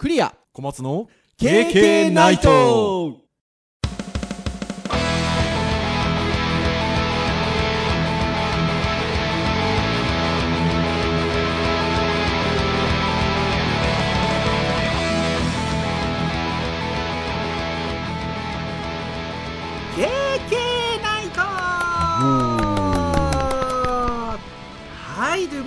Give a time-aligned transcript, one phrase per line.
[0.00, 0.34] クリア。
[0.54, 3.18] 小松の KK ナイト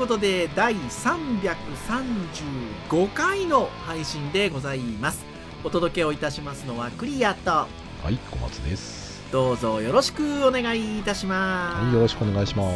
[0.04, 5.24] ことで第335回の配信でございます
[5.64, 7.68] お届けをいたしますのはクリアとは
[8.12, 9.24] い、小松です。
[9.32, 12.76] どうぞよろしくお願いいたしますはい、よろしくお願いします。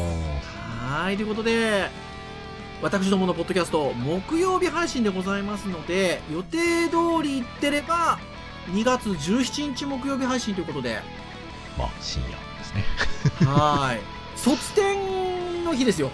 [0.86, 1.90] はいということで
[2.82, 8.20] 私どものポッドキャスト木曜日配信でございますので予定通り行ってれば
[8.68, 11.02] 2月17日木曜日配信ということで
[11.78, 12.86] まあ、深夜ですね。
[13.46, 14.00] はい
[14.38, 16.10] 卒展の日ですよ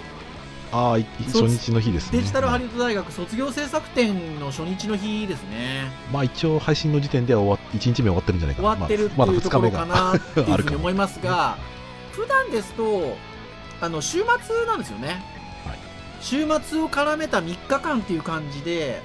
[0.73, 2.17] ああ、い初日の日ですね。
[2.17, 8.69] デジタルハリウッド大学卒業制作展の初日の日ですねまあ、一応配信の時点では終わっ1日目終わってるんじゃないかな。
[8.71, 11.57] 終わってるってまあ、いうところかなっていうふうに思いますが
[12.11, 13.15] 普段ですと
[13.81, 15.07] あの週末なんですよね、
[15.65, 15.77] はい
[16.21, 19.01] 週末を絡めた3日間っていう感じで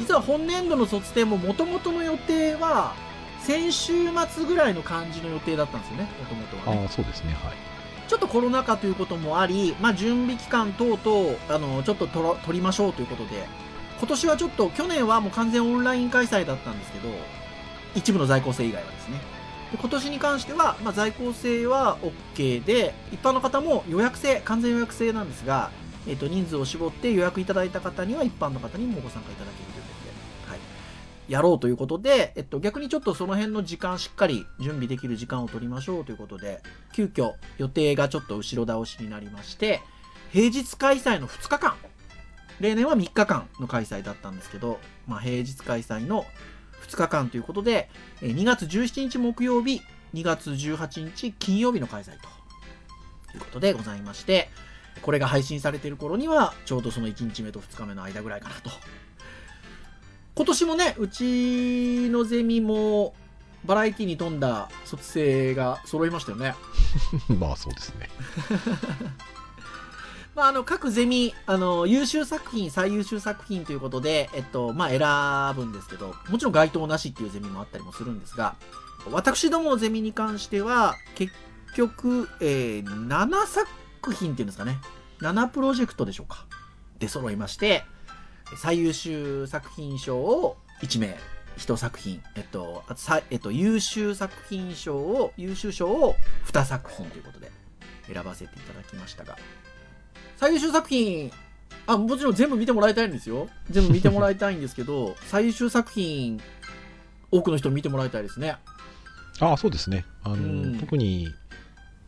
[0.00, 2.92] 実は本年度の卒展ももともとの予定は
[3.40, 3.92] 先週
[4.28, 7.34] 末ぐらいの感じの予定だったんですよねもともとはねああ、そうですね。
[7.34, 7.79] はい。
[8.10, 13.46] ちょっとコロナ禍ということもあり、まあ、準備期間等々あのちょっと取取りましょうということで
[14.00, 17.08] 今年はちょっと去年はもう完全オンライン開催だったんですけど
[17.94, 19.20] 一部の在校生以外はですね。
[19.70, 21.98] で今年に関しては、まあ、在校生は
[22.34, 25.70] OK で一般の方も予約制完全予約制なんですが、
[26.08, 29.69] えっと人数を絞って予約いただいた方には一般の方にもご参加いただける、
[31.30, 36.60] やろうということで、えっと、逆にちょっとその辺の時間しっかり準備できる時間を取りましょうということで
[36.92, 39.80] 急遽予定がちょっと後ろ倒しになりまして
[40.32, 41.74] 平日開催の2日間。
[42.58, 46.26] 例年は3日間の開催だったんですけど、まあ、平日開催の
[46.86, 47.88] 2日間ということで
[48.20, 49.80] 2月17日木曜日
[50.12, 54.50] 2月18日金曜日の開催ということでございまして
[55.00, 58.70] これが配信されている頃にはちょうどその1日目と2日目の間ぐらいかなと
[60.40, 63.12] 今年もねうちのゼミも
[63.66, 66.54] バラエティに富んだ卒生が揃いましたよね。
[67.38, 68.08] まあ、そうですね。
[70.34, 78.56] まあ、あの各ゼミあの優秀作品最優秀作品ということで、えっとまあ、選ぶんですけどもちろん該当なしっていうゼミもあったりもするんですが
[79.10, 81.34] 私どものゼミに関しては結
[81.76, 83.68] 局、えー7作
[84.14, 84.78] 品っていうんですかね。
[85.20, 86.46] 7プロジェクトでしょうか。
[86.98, 87.84] で揃いまして
[88.56, 91.16] 最優秀作品賞を1名
[91.56, 96.16] 1作品、えっとあとさえっと、優秀作品賞を優秀賞を
[96.46, 97.50] 2作品ということで
[98.12, 99.36] 選ばせていただきましたが。
[100.36, 101.30] 最優秀作品
[101.86, 103.48] あもちろん全部見てもらいたいんですよ。
[103.68, 106.40] 全部見てもらいたいんですけど 最優秀作品
[107.30, 108.56] 多くの人に見てもらいたいですね。
[109.38, 110.04] ああ、そうですね。
[110.22, 110.78] あの、うん。
[110.78, 111.28] 特に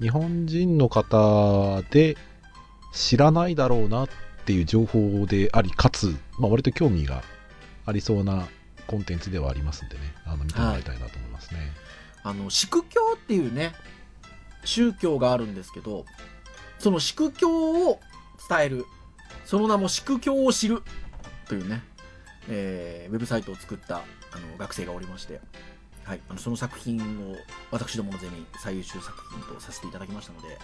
[0.00, 2.16] 日本人の方で
[2.92, 4.08] 知らないだろうなっ
[4.42, 7.22] っていう情報であり、かつ、まあ、割と興味が
[7.86, 8.48] ありそうな
[8.88, 11.60] コンテンツではありますんでね、あの見てもらいたいなと思いますね。
[12.24, 13.72] あの祝教っていうね
[14.64, 16.04] 宗教があるんですけど
[16.78, 18.00] その祝教を
[18.48, 18.84] 伝える
[19.44, 20.82] その名も祝教を知る
[21.48, 21.82] というね、
[22.48, 24.00] えーウェブサイトを作ったあ
[24.38, 25.40] の学生がおりまして、
[26.04, 26.98] はい、あのその作品
[27.30, 27.36] を
[27.70, 30.58] 私どものゼミ最優秀作品とさせていただきましたので、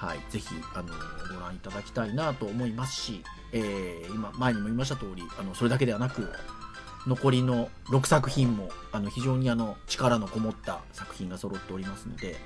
[0.00, 0.94] はい、ぜひあの
[1.34, 3.22] ご覧いただきたいなと思いますし、
[3.52, 6.32] えー今前にも言いました通りあのそれだけではなく
[7.06, 12.36] 残りの6作品もあの非常にあの力のこもった作品が揃っておりますので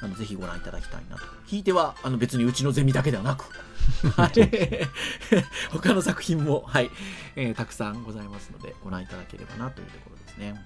[0.00, 3.44] あのぜひご覧いただきたいなとひいてはあの別にうちのゼミだけではなく、
[4.16, 4.32] はい、
[5.72, 6.90] 他の作品も、はい
[7.36, 10.64] えーたくさんございますのでご覧いただければなというところですね。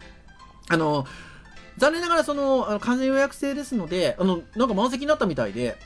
[0.69, 1.05] あの
[1.79, 5.79] 残念ながらそのあの完全予約制ですのであのなんか満席になったみたいで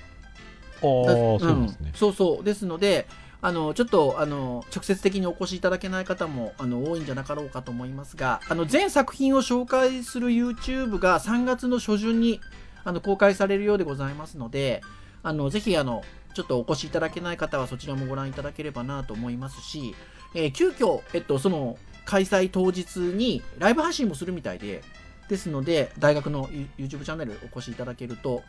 [1.41, 1.66] そう。
[1.94, 2.44] そうそう。
[2.44, 3.06] ですので
[3.44, 12.40] あのちょっとあの直接的にお越しいただけない方もあの多いんじゃなかろうかと思いますがあの全作品を紹介する YouTube が3月の初旬に
[12.84, 14.81] あの公開されるようでございますので
[15.25, 19.94] あのぜひあのちょっとお越しいただけない方はそちらもご覧いただければなと思いますし、
[20.37, 24.82] えー急遽、えっと、その開催当日にライブ配信もするみたいで
[25.28, 28.43] ですので大学の You- YouTube チャンネルお越しいただけると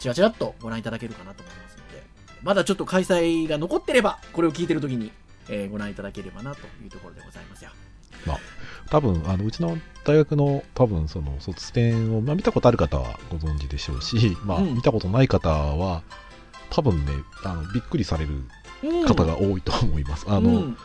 [0.00, 1.77] ちらちらっとご覧いただけるかなと思います
[2.48, 5.12] まだちょっと開催が残ってればこれを聞いてる時に、
[5.50, 7.70] えーご覧いただければなというところでございますよ。
[8.88, 14.74] 多分あのうちの大学の多分その卒展を、まあ、見たことある方はご存知でしょうし、まあ、うん。
[14.76, 16.02] 見たことない方は
[16.70, 17.12] 多分ね
[17.44, 18.30] あのびっくりされる
[18.82, 20.24] うん方が多いと思います。
[20.26, 20.78] あのうん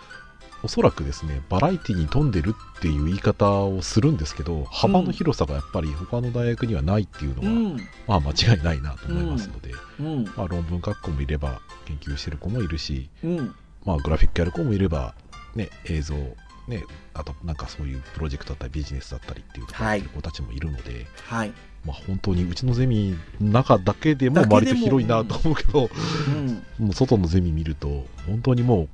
[0.63, 7.77] おそらくですね、バラエティに富んでるっていう言い方をするんですけど、幅の広さがやっぱり他の大学にはないっていうのは、うん。
[8.07, 10.23] まあ間違いないなと思いますので、うん。
[10.23, 13.55] まあ論文書く子もいれば、研究してる子もいるし、うん。
[13.83, 15.15] まあグラフィックやる子もいれば、
[15.53, 16.83] ね、映像、ね、
[17.13, 21.51] あとなんかそういうプロジェクトだったりビジネスだったりっていうところやってる子たちもいるので、はい。
[21.85, 25.89] まあ本当にうちのゼミの中だけでも割と広いなと思うけど、
[26.27, 26.63] うん。
[26.79, 28.89] もう外のゼミ見ると、本当にもう、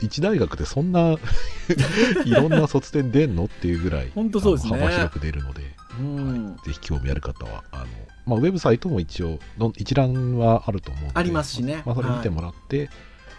[0.00, 1.16] 一大学でそんな
[2.24, 5.62] いろんな卒展出んのっていうぐらい、本当そうですね幅広く出るので、
[5.98, 6.56] うん。
[6.64, 7.86] ぜひ興味ある方は、あの
[8.26, 9.38] まあ、ウェブサイトも一応、
[9.76, 12.90] 一覧はあると思うので、ありますしねまあ、それ見てもらって、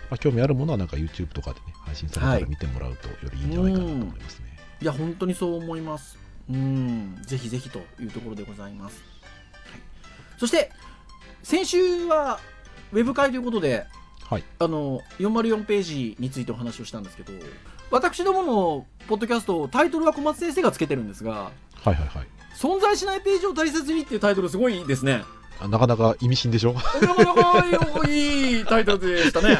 [0.10, 4.46] まあ、興味あるものはなんか YouTube とかでね、配信されたら見てもらうとよりいいんじゃないかなと思いますね。
[4.82, 6.18] いや、本当にそう思います。
[6.50, 7.18] うん。
[7.22, 9.02] ぜひぜひというところでございます。
[9.52, 9.82] はい、
[10.38, 10.72] そして、
[11.44, 12.40] 先週は、
[12.92, 13.86] ウェブ会ということで、
[14.30, 14.44] はい。
[14.60, 17.34] あの、404ページについてお話をしたんですけど、
[17.92, 21.52] 私どものポッドキャスト、タイトルは小松先生がつけてるんですが、は
[21.86, 22.28] いはいはい。
[22.56, 25.24] 存在しないページを大切にっていうタイトルすごいですね。
[25.62, 26.74] あなかなか意味深でしょ？
[26.74, 29.58] なかなかいいタイトルでしたね。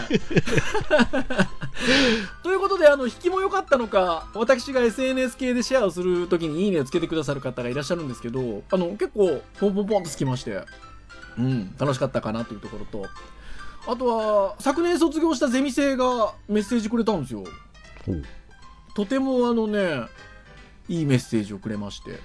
[2.44, 10.64] ということで、あの、引きも良かったのか、私が SNS 系でシェアをするときにいいねをつけてくださる方がいらっしゃるんですけど、あの、結構、ポンポンポンとつきまして、
[11.38, 13.06] うん、楽しかったかなというところと、
[13.88, 17.44] あとは、昨年卒業したゼミ生がメッセージくれたんですよ。
[18.96, 20.04] とてもあのね、
[20.88, 22.20] いいメッセージをくれまして、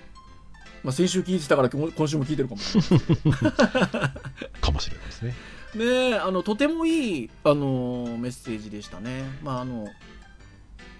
[0.83, 4.11] まあ、先週聞いてたから今今週も聞いてるかもしれない。
[4.61, 5.35] かもしれないですね。
[5.75, 9.25] ねえあのとてもいい、あのーメッセージでしたね。
[9.43, 9.89] まああの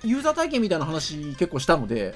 [0.03, 2.15] ユーザー体験みたいな話結構したので、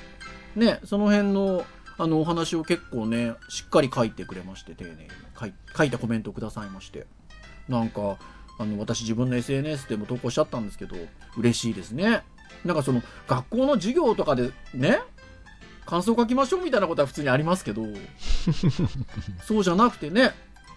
[0.57, 1.65] ね、その辺の
[1.99, 4.97] あのお話を結構ねしっかり書いてくれまして丁寧に
[5.39, 7.07] 書い書いたコメントをくださいまして
[7.69, 8.17] なんか
[8.59, 10.97] あの私自分の SNS でも投稿しちゃったんですけど
[11.37, 12.23] 嬉しいですね。
[12.65, 14.99] なんかその学校の授業とかでね
[15.87, 17.87] 感想書きましょうみたいなことは普通にありますけど
[19.47, 20.33] そうじゃなくてね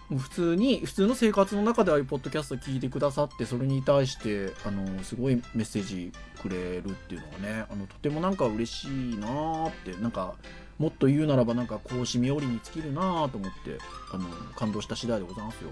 [0.08, 10.34] 普通に普通の生活の中でああいうポッドキャスト聞いてくださってそれに対してあのすごいメッセージくれるっていうのがねあのとてもなんか嬉しいなーってなんか
[10.78, 13.78] もっと言うならばなんか講師冥利に尽きるなーと思って
[14.12, 15.70] あの感動した次第でございますよ。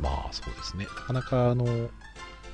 [0.00, 0.86] まあそうですね。
[0.86, 1.88] なかなかあの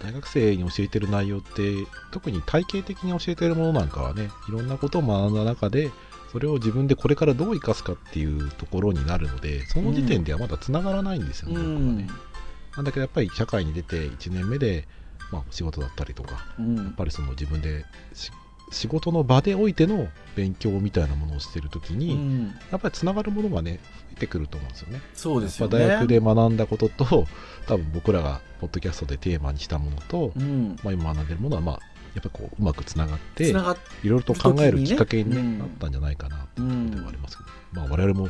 [0.02, 1.74] 大学生に教えてる内容って
[2.10, 5.90] 特に体系的に教えてるものなんかはねいろんなことを学んだ中で
[6.32, 12.32] それを自分でこれからどう生かすかっていうところになるのでその時点ではまだつながらないんですよね、うん僕はね。
[12.76, 14.88] なんだけどやっぱり社会に出て1年目で、
[15.30, 17.84] まあ、仕事だったりとかうんやっぱりその自分で
[18.14, 18.30] し
[18.72, 25.00] 仕事の場でおいての勉強みたいなものをしてる時うに、ん、やっぱりつながるものがね増えてくると思うんですよね。
[25.14, 26.06] そうですよやっぱ大学ね。
[26.06, 27.26] で学んだことと
[27.66, 31.80] 多分僕らがポッドキャストでテーマにしたものと、うん、まあ、今学んでるものはまあ
[32.14, 33.62] やっぱりこううまくつながっていろ
[34.02, 35.58] いろと考えるきっかけに、ね。
[35.58, 38.28] なったんじゃないかなっていうところではありますけど、まあ我々も、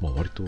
[0.00, 0.44] まあ、割と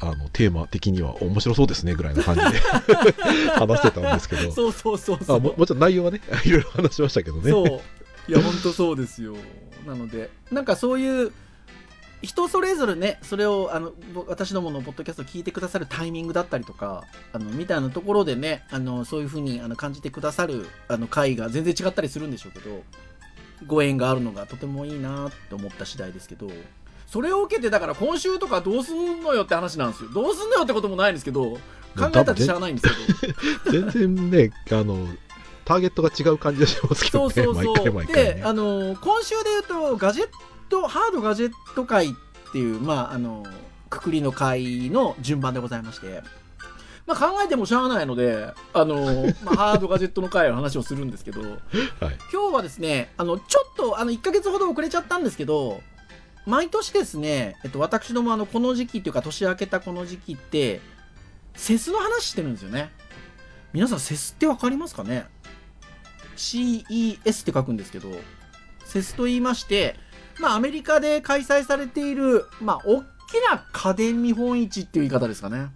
[0.00, 2.58] あのテーマ的には面白そうですねぐらいな感じで
[3.54, 4.50] 話してたんですけど。
[4.52, 5.36] そうそうそうそう。
[5.36, 7.50] あももちろん内容はねいろいろ話しましたけどね。
[7.50, 7.80] そう
[8.28, 9.36] いや本当そうですよ。
[9.86, 11.32] なのでなんかそういう
[12.22, 22.82] 人それぞれねそれをあのぼ私どものポッドキャストを聞いてくださるタイミングだったりとかあのみたいなところでねあのそういうふうにあの感じてくださるあの回が全然違ったりするんでしょうけど
[23.66, 26.50] ご縁があるのがとてもいいなって思った次第ですけど
[27.06, 30.10] それを受けてだから今週とかどうすんのよって話なんですよ。
[30.10, 31.58] どうすんのよってこともないんですけど
[31.98, 32.88] 考えたってしゃあないんです
[33.64, 33.82] けど。
[33.90, 35.08] 全然ねあの
[35.70, 37.32] ターゲットが違う感じがしますけどね。
[37.32, 37.74] そうそうそう。
[37.74, 38.24] 毎回毎回。
[38.24, 40.28] ねであの今週で言うとガジェッ
[40.68, 42.10] トハードガジェット会っ
[42.52, 43.46] ていうまああの
[43.88, 46.22] くくりの会の順番でございまして、
[47.06, 51.40] まあ、考えてもしゃあないのであの、まあ、 ハードガジェットの会の話をするんですけど。
[51.40, 51.58] はい。
[52.32, 55.82] 今日はですねあのちょっとあの1ヶ月ほど遅れちゃったんですけど
[56.46, 60.80] 毎年ですね、えっと、私どもあのこの時期っていうか年明けたこの時期って
[61.54, 62.90] セスの話してるんですよね。
[63.72, 65.26] 皆さんセスってわかりますかね？
[66.40, 68.10] CES って書くんですけど
[68.84, 69.96] セスと言いまして
[70.38, 73.04] まあアメリカで開催されているまあ大き
[73.50, 75.68] な家電見本市っていう言い方ですかね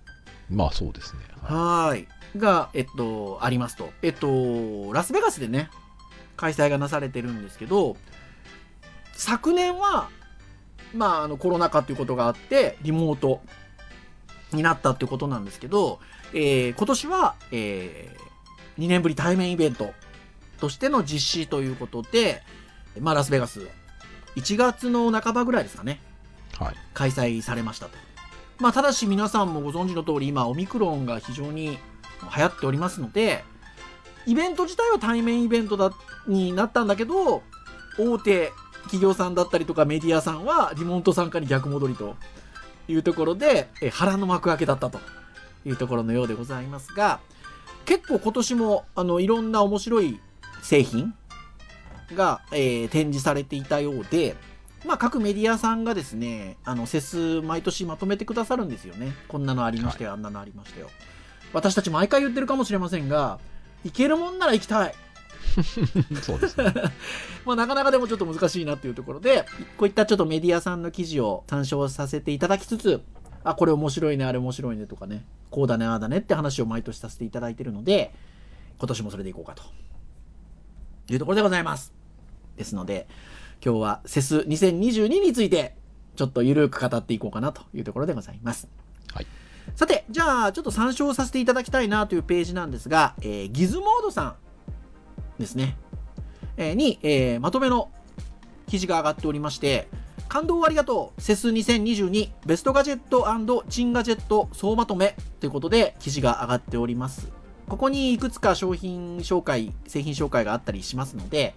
[0.51, 2.09] まあそうですねはい。
[2.39, 3.91] が、えっと、ありますと。
[4.03, 5.69] えっと、ラスベガスでね、
[6.37, 7.97] 開催がなされてるんですけど、
[9.13, 10.09] 昨年は、
[10.95, 13.41] まあ、あの、コロナ禍ということがあって、リモート
[14.53, 16.01] になったっていうことなんですけど、
[16.33, 18.17] えー今年は、え
[18.79, 19.93] 2年ぶり対面イベント
[20.59, 22.43] としての実施ということで、
[23.01, 23.69] まあ、ラスベガス、
[24.37, 26.01] 1月の半ばぐらいですかね。
[26.61, 27.93] いはい開催されましたと。
[28.61, 31.79] まあ、ただし皆さんもご存知の通り、今、オミクロンが非常に
[32.37, 33.45] 流行っておりますので、
[34.27, 35.93] イベント自体は対面イベントだ
[36.27, 37.43] になったんだけど
[37.99, 38.53] 大手
[38.85, 42.17] 企業さんだったりとかメディアさんはリモート参加に逆戻りと
[42.89, 44.99] いうところでえ腹の幕開けだったと
[45.65, 47.21] いうところのようでございますが
[47.85, 50.21] 結構今年もあのいろんな面白い
[50.65, 51.15] 製品
[52.15, 54.35] が、えー展示されていたようで、
[54.87, 59.13] まあ、各メディアさんがですね、あの、セス毎年まとめてくださるんですよね。
[59.29, 60.91] こんなのありましたよ、あんなのありましたよ。
[61.53, 63.39] 私たち毎回言ってるかもしれませんが、
[63.85, 64.95] 行けるもんなら行きたい。
[66.23, 66.73] そうですね。
[67.45, 69.45] まあ、なかなかでもちょっと難しいなっていうところで、
[69.77, 73.03] こういったちょっとメディアさんの記事を参照させていただきつつ、
[73.43, 78.15] あ、これ面白いね、あれ面白いねとかね、こうだね、ああだねって話を毎年させていただいてるので、
[78.79, 79.63] 今年もそれでいこうかと。
[81.13, 81.93] いうところでございます。
[82.57, 83.07] ですので、
[83.65, 85.77] 今日はセス2022について、
[86.17, 88.69] ちょっとゆるく語っていこうかなというところでございます。
[89.13, 89.27] はい。
[89.75, 94.37] さて、じゃあ、ちょっと参照させていただきたいなというページなんですが、えーギズモードさ
[95.39, 95.77] んですね。
[96.57, 97.91] えーに、えーまとめの
[98.67, 99.89] 記事が上がっておりまして、
[100.29, 103.25] 感動をありがとうセス2022ベストガジェット
[103.69, 107.29] チンガジェット総まとめということで記事が上がっております。
[107.69, 111.55] ここにいくつか商品紹介、製品紹介があったりしますので、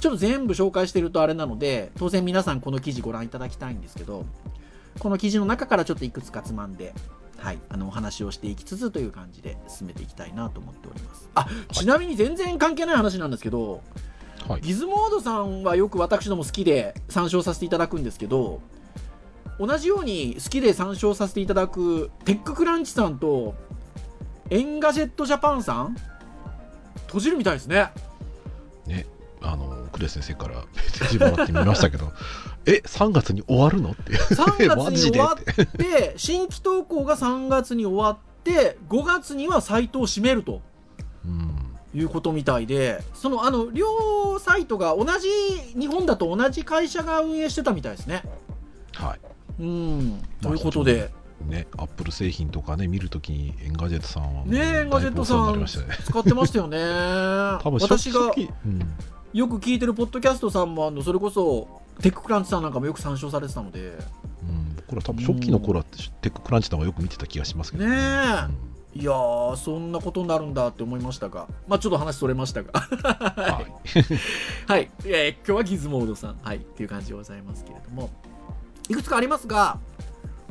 [0.00, 4.24] ちょっと全部紹介してるとあれなので、当然皆さんこの記事ご覧いただきたいんですけど、
[4.98, 6.94] この記事の中からちょっといくつかつまんで、
[7.38, 11.28] はい、あのお話をしていきつつという感じで進めていきたいなと思っております。
[11.34, 13.82] あ、ちなみに全然関係ない話なんですけど、
[14.48, 14.60] はい。
[14.60, 18.60] ギズモードさんはよく私ども好きで参照させていただくんですけど、
[19.58, 23.54] 同じように好きで参照させていただくテッククランチさんと
[24.52, 25.96] Engadget Japan さん？
[27.06, 27.90] 閉じるみたいですね。
[28.86, 29.06] ね、
[29.40, 32.12] あの、クレス先生からメッセージもらってみましたけど、
[32.66, 33.92] え、3月に終わるの？
[33.92, 34.12] って。
[34.12, 40.60] 3月に終わって、 新規投稿が3月に終わって、5月にはサイトを閉めると
[41.24, 41.58] うん。
[41.94, 45.28] いうことみたいで、そのあの両サイトが同じ、
[45.78, 48.22] 日本だと同じ会社が運営してたみたいですね。
[48.94, 49.20] はい。
[49.60, 51.10] うん、ということで、
[51.42, 55.64] ね、アップル製品とかね、見るときに Engadget さんはね Engadget さん。
[56.04, 56.78] 使ってましたよね。
[57.62, 58.94] 多分私がうん、
[59.32, 63.92] よく聞いてるポッドキャストさんも、あのそれこそ、 TechCrunch さんなんかもよく参照されてたので、
[64.42, 65.84] うん、僕ら多分初期の頃は
[66.20, 67.94] TechCrunch の方がよく見てた気がしますけどね。
[67.94, 67.98] え。
[68.46, 69.00] うん。
[69.02, 72.78] いやー、そんなことになるんだって思いましたが、まあちょっと話それましたが。
[72.78, 73.72] はい。
[74.68, 78.10] はい、えー今日はギズモードさん、はい、っていう感じでございますけれども、
[78.88, 79.78] いくつかありますが、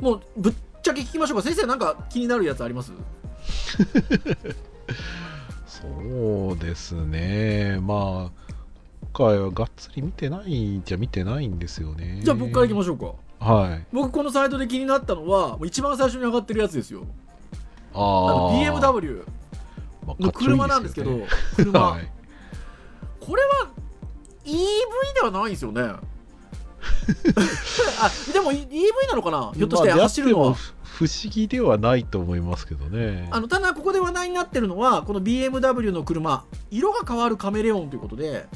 [0.00, 2.92] もうぶっちゃけ聞きましょうか、先生、なんか気になるやつあります？
[5.66, 7.78] そうですね。
[7.80, 8.52] まあ、
[9.12, 12.20] 今回はがっつり見てないじゃ見てないんですよね。
[12.22, 13.14] じゃあ、僕から行きましょうか。
[13.44, 13.86] はい。
[13.92, 17.06] 僕僕、このサイトで気になったのは、一番最初に上がってるやつですよ。
[17.94, 19.24] ああ BMW
[20.06, 21.10] まあの車なんですけど、
[21.56, 22.06] 車、こい
[23.20, 23.68] これは
[24.44, 24.54] EV
[25.14, 25.82] ではないですよね。
[28.00, 29.52] あでも EV なのかな？
[29.54, 30.46] ひょっとしてまあ走るのは。
[30.48, 33.28] やっても不思議ではないと思いますけどね。
[33.30, 38.46] あのただここで話題になってるのはこの BMW の車色が変わるカメレオンということで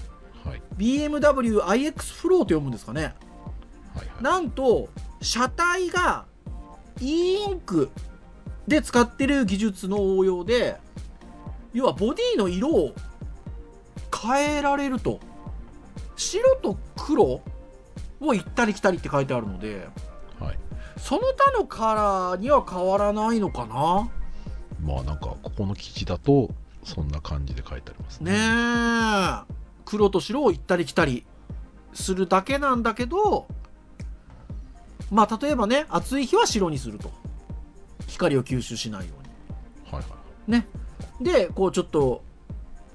[0.45, 3.14] はい BMWiX フローと読むんですかね
[3.95, 4.23] はいはい。
[4.23, 4.88] なんと
[5.23, 6.26] 車体が
[7.00, 7.90] e インク
[8.68, 10.76] で使ってる技術の応用で
[11.73, 12.95] 要はボディの色を
[14.14, 15.21] 変えられると
[16.16, 17.40] 白と黒
[18.21, 19.89] を行ったり来たりって書いてあるので
[20.41, 20.59] はい。
[20.99, 24.09] その他のカラーには変わらないのかな？
[24.83, 26.51] まあなんかここの記事だと
[26.85, 28.33] そんな感じで書いてありますね。
[28.33, 29.55] ねえ
[29.85, 31.25] 黒と白を行ったり来たり
[31.93, 33.47] するだけなんだけど
[35.11, 37.11] まあ例えばね暑い日は白にすると
[38.09, 39.15] 光を吸収しないよ
[39.91, 40.09] うはいは
[40.49, 40.51] い。
[40.51, 40.67] にね
[41.21, 42.23] でこうちょっと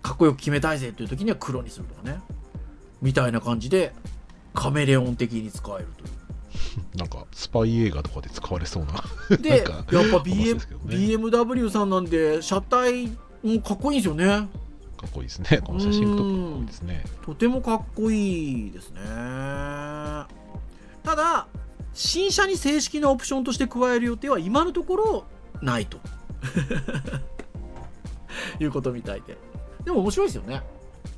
[0.01, 2.20] かっこよく決めたいぜという時には黒にするとかね
[3.01, 3.94] みたいな感じで
[4.53, 6.12] カメレオン的に使えるという
[6.98, 9.38] なんかスパイ映画とかで使われそうな。
[9.38, 13.08] でやっぱ 話 BM ね BMW さんなんで車体
[13.43, 14.25] もかっこいいんですよね
[14.98, 15.62] かっこいいですね。
[15.63, 17.03] この写真とかかっこいいですね。
[17.25, 19.00] とてもかっこいいですね
[21.03, 21.48] ただ
[21.93, 25.24] 新車に正式なオプションとして加える予定は今のところ
[25.62, 25.98] ないと
[28.60, 29.38] いうことみたいで
[29.84, 30.62] でも面白いですよね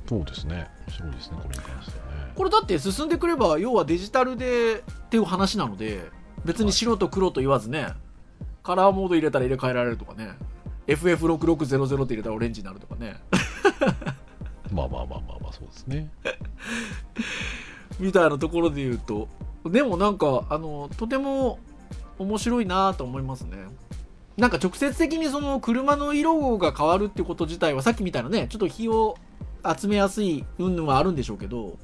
[0.08, 0.68] そうですね。
[0.88, 2.13] 面白いですね、これに関してはね。
[2.34, 6.10] これだって進んでくれば要はデジタルでっていう話なので
[6.44, 7.88] 別に白と黒と言わずね
[8.62, 10.30] カラーモード入れたら入れ替えられるとかね
[10.86, 13.16] FF6600 って入れたらオレンジになるとかね
[14.72, 16.10] まあまあまあまあまあ、そうですね。
[18.00, 19.28] みたいなところで言うと
[19.64, 21.58] でもなんかあのとても
[22.18, 23.56] 面白いなと思いますね
[24.36, 29.16] なんか直接的にその車の色が変わるってこと自体はさっきみたいなねちょっと火を
[29.78, 31.78] 集めやすい云々はあるんでしょうけど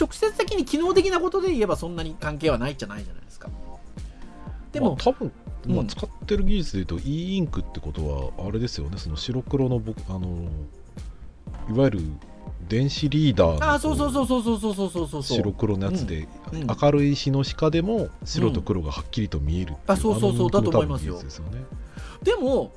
[0.00, 3.50] 直接的に機能的なことで言えばそんなに関係はないじゃないじゃないですか。
[4.72, 5.32] でも、まあ、多分、
[5.66, 8.96] まあ、うん使ってる技術で言うと e インクってことはあれですよね。
[8.96, 10.48] その白黒の僕あの
[11.68, 12.00] いわゆる
[12.68, 15.22] 電子リーダーのあそうそうそうそうそうそうそうそうそう。
[15.22, 16.66] 白黒のやつで、うん。
[16.66, 20.50] 明るい日の下でも白と黒がはっきりと見えるあそうそうそう。
[20.50, 21.20] だと思いますよ。
[21.22, 21.30] ね。
[22.22, 22.72] でも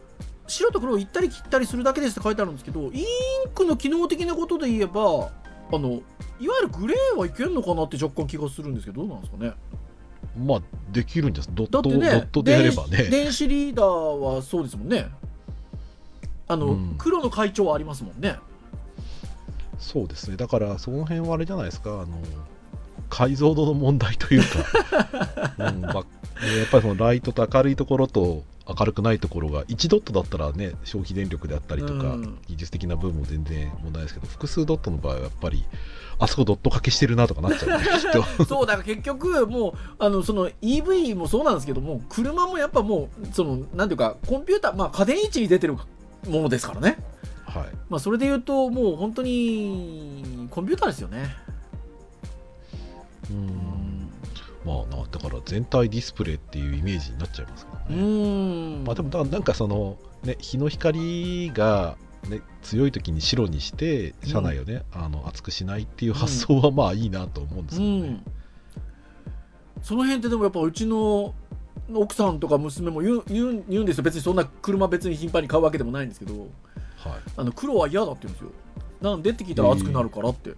[0.48, 3.06] 白と黒を行ったり切ったりするだけですって書いてあるんですけど e イン
[3.54, 5.32] クの機能的なことで言えば
[5.72, 6.02] あの
[6.44, 9.54] いわゆるグレーはいけんのかなって若干気がするんですけどどうなんですかね。
[10.46, 12.98] まあできるんじゃないドット、ねドットでやればね。
[12.98, 15.08] 電電子リーダーはそうですもんね。
[16.48, 16.96] あの、うん。
[16.98, 18.38] 黒の会長はありますもんね。
[19.80, 20.38] そうですね。
[20.38, 21.92] だからその辺はあれじゃないですか。
[21.92, 22.08] あの
[23.10, 26.04] 解像度の問題というか、 うんまあ、やっ
[26.72, 32.38] ぱりそのライトと明るいところと明るくないところが1ドットだったらね消費電力であったりとか、うん。
[32.48, 35.66] 技術的な部分も全然問題ですけど複数ドットの場合はやっぱり
[36.20, 38.46] あそこドット掛けしてるなとかなっちゃうんで きっと。
[38.46, 45.82] そうだから結局もうあのその EV もそうなんですけども車もやっぱもうそのなんていうかコンピューターまあ家電位置に出てるも
[46.26, 46.98] のですからね。
[47.46, 47.64] はい。
[47.90, 51.36] まあそれで言うともう本当にコンピューターですよね。
[53.30, 53.73] ううんん
[54.66, 58.84] まあなだから全体ディスプレイっていうイメージになっちゃいますけうどね、ん。
[58.84, 61.98] まあでもだなんかそのね日の光が
[62.30, 68.24] ね強い時に白にして車内をね、あの熱くしないっていう発想はまあいいなと思うんですうけどね、ん。
[69.82, 71.34] その辺ってでもやっぱうちの
[71.94, 74.04] 奥さんとか娘も言う言う言うんですよ。
[74.04, 76.34] 別にそんな車別に頻繁に買うわけでもないんですけど。
[76.96, 77.22] はい。
[77.36, 78.52] あの黒は嫌だって言うんですよ。
[79.02, 80.54] なんでって聞いたら熱くなるからって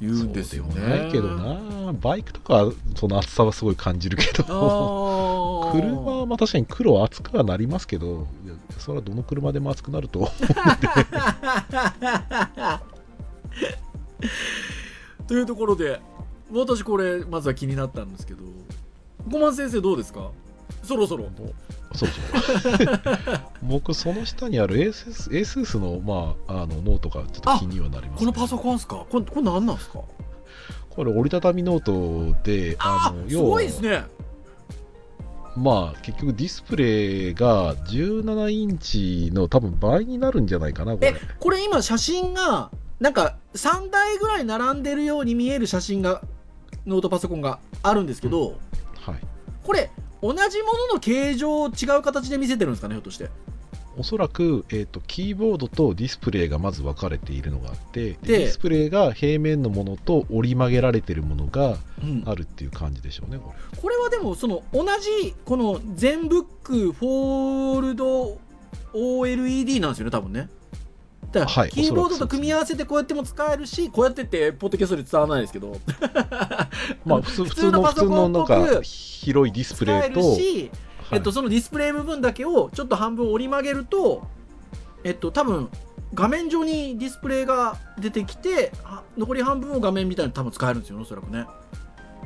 [0.00, 0.72] 言うんですよね。
[0.74, 1.92] そうでもないけどな。
[1.94, 5.72] バイクとかはその熱さはすごい感じるけあどー。
[5.80, 8.26] 車はまあ確かに黒は熱くはなりますけど
[8.78, 10.30] それはどの車でも熱くなると
[15.26, 16.00] というところで
[16.52, 18.40] 私これまずは気になったんですけど
[19.30, 20.30] 小松先生どうですか？
[20.86, 21.28] そろそろ
[21.94, 22.88] そうそう。
[23.62, 29.04] 僕その下にある ASUS, ASUS の,、まあ、あのノートがちょっと気にはなります、このパソコンですか？
[29.10, 30.00] これこれ何なんですか？
[30.90, 34.04] これ折りたたみノートであのすごいですね。
[35.56, 42.70] まあ結局ディスプレイが17インチの多分倍になるんじゃないかなこえれこれ今写真が
[43.00, 46.20] なんか3台ぐらい並んでるように見える写真が
[46.84, 48.58] ノートパソコンがあるんですけど、
[49.00, 49.14] はい。
[49.64, 49.90] これ
[50.22, 53.30] 同じものの形状を違う形で見せてるんですかねひょっとして。
[53.98, 62.22] おそらく、えー、とキーボードとディスプレイがまず分かれているのがあってディスプレイが平面のものと折り曲げられてるものがうん。
[62.26, 63.78] あるっていう感じでしょうねこれ。
[63.80, 68.38] これはでもその同じこの全ブックフォールド
[68.92, 70.50] OLED なんですよね多分ね
[71.40, 75.76] だから、はいキーボードと組み合わせてこうやっても使えるしこうやってってポッドキャストで伝わらないですけど。
[77.04, 80.36] まあ普通 普普通のパソコンっぽくなんか広いディスプレイと、
[81.12, 84.26] えっと、そのディスプレイ部分だけをちょっと半分折り曲げると
[85.04, 85.68] えっと多分
[86.14, 91.46] 画面上にディスプレイが出てきてあ残り半分を画面みたいに多分使えるんですよねおそらくね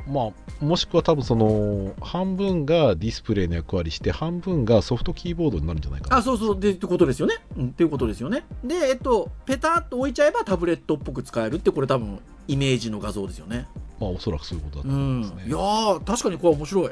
[0.07, 6.17] まあ、もしくは多分その半分がディスプレイの役割して半分がソフトキーボードになるんじゃないかな。
[6.17, 6.59] あそうそう。
[6.59, 7.35] でってことですよね。
[7.57, 7.67] うん。
[7.67, 8.43] っていうことですよね。
[8.63, 13.67] でえっとペタッと置いちゃえばタブレットっぽく使えるってこれ多分イメージの画像ですよね。
[13.99, 16.91] まあおそらくそういうことだとうん思いますね、いやー確かにこれ面白い。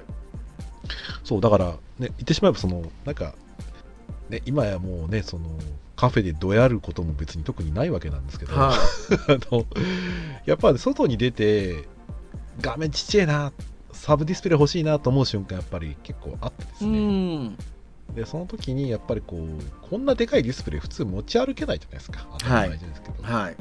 [1.24, 3.34] そうだからね言ってしまえばそのなんか
[4.30, 5.50] ね今やもうねその
[5.96, 8.72] カフェでどやることも別に特にないわけなんですけど、は
[9.28, 9.66] あの
[10.46, 11.88] やっぱり外に出て
[12.62, 13.52] 画面ちっちゃいな
[13.92, 17.00] サブディスプレイ欲しいなと思う瞬間やっぱり結構あってですね、
[17.48, 17.58] ん。
[18.16, 22.28] でその時にやっぱりこうこんなでかいディスプレイ普通持ち歩けないじゃないですか。
[22.40, 23.56] 当たり前じゃないですけど、はい。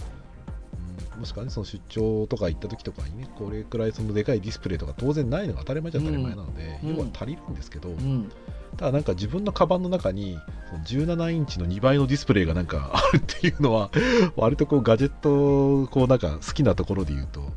[1.15, 1.21] うん。
[1.21, 6.97] もしくはねその出張とか行った時とかにねこれくらいそのでかいディスプレイとか当然ないのが当たり前じゃ当たり前なので、うん。
[6.97, 8.31] 要は足りるんですけど、うん。
[8.77, 10.39] ただなんか自分のカバンの中に
[10.71, 13.91] その17インチの2倍のディスプレイがなんかあるっていうのは
[14.37, 17.53] 割とこうガジェットこうなんか好きなところで言うと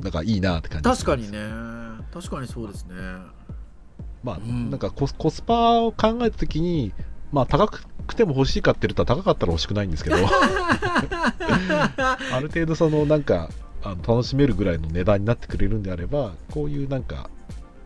[0.00, 0.88] なんかいいなって感じ。
[0.88, 1.38] 確かにね。
[2.12, 2.94] 確かにそうですね。
[4.22, 6.92] まあ、うん、なんかコスパを考えた時に
[7.30, 10.16] まあ高くても欲しいかって言ったら高かったら欲しくないんですけど。
[12.32, 13.50] ある程度そのなんか
[13.82, 17.30] あの楽しめるぐらいの値段になってくれるんであればこういうなんか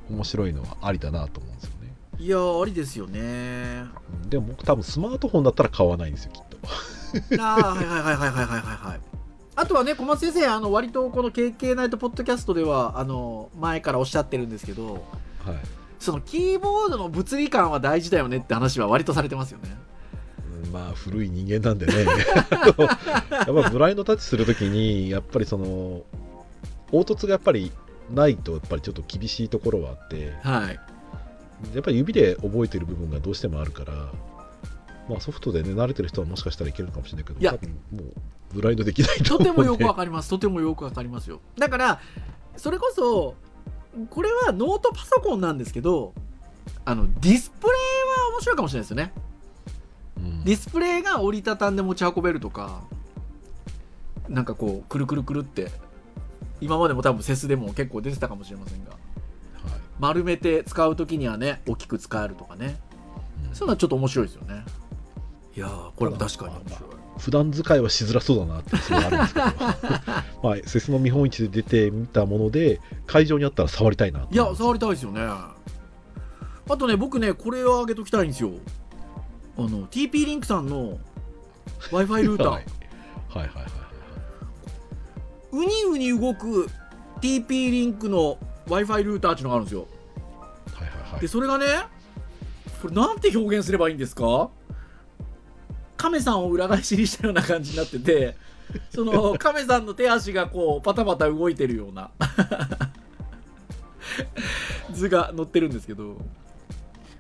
[0.09, 1.94] 面白いのはありだなと思うんですよね。
[2.18, 3.85] いやありですよね。
[4.29, 7.42] でも僕多分スマートフォンだったら買わないんですよきっと。
[7.42, 8.59] ああはいはいはいはいはいはい
[8.90, 9.10] はい。
[9.56, 15.04] あとはね小松先生あの割とこの KK ナイトポッドキャストではあの前からおっしゃってるんですけど
[15.44, 15.58] はい。
[15.98, 19.76] そのキーボードの物理感は大事だよねって話は割とされてますよね。
[20.64, 22.04] うんまあ古い人間なんでね。
[23.30, 26.02] やっぱブラインドタッチするときにやっぱりその
[26.90, 27.70] 凹凸がやっぱり
[28.10, 30.80] ないとやっぱりちょっと厳しいところはあってはい。
[31.74, 33.92] やっぱり指で覚えてる部分がどうしてもあるから、
[35.08, 38.12] まあ、ソフトでね慣れてる人はもしかしたらいけるかもしれないけどいや多分もう
[38.52, 40.30] ブラインドできないととてもよくわかります。
[40.30, 41.40] とてもよくわかりますよ。
[41.56, 42.00] だから
[42.56, 43.34] それこそ
[44.10, 46.14] これはノートパソコンなんですけど
[46.84, 49.12] あのディスプレイは面白いかもしれないですよね。
[50.16, 50.44] うん。
[50.44, 52.82] ディスプレイが折りたたんで持ち運べるとか
[54.28, 55.70] なんかこうくるくるくるって
[56.60, 58.90] 今までも多分セスでも結構出てたかもしれませんが。
[58.90, 59.00] はい。
[59.98, 62.80] 丸めて使う時にはね大きく使えるとかね。
[63.48, 63.54] うん。
[63.54, 64.64] そういうのはちょっと面白いですよね。
[65.56, 69.46] いやーこれも確かに面白い普段使いはしづらそうだなってすごいあるんですけど。
[70.42, 75.20] まあセスの見本市で出てみたもので会場にあったら触りたいなといや触りたいですよね。
[75.22, 75.54] あ
[76.76, 78.50] とね僕ねこれをあげときたいんですよ。
[79.59, 80.98] あの TP リンクさんの
[81.90, 82.64] w i f i ルーター、はい。
[83.28, 83.70] はいはいはいはい。
[85.52, 86.68] ウニウニ動く
[87.20, 89.87] TP リンクの w i f i ルーターっていうのがあるんですよ。
[90.72, 91.20] はいはいはい。
[91.20, 91.66] でそれがね
[92.80, 94.48] これなんて表現すればいいんですか？
[96.00, 98.34] 亀さんを裏返しにしたような感じになってて
[98.88, 102.10] その亀さんの手足がこうパタパタ動いてるような
[104.92, 106.16] 図が載ってるんですけど。